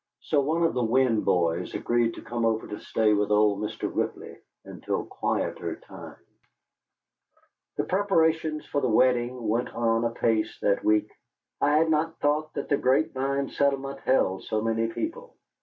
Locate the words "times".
5.75-6.17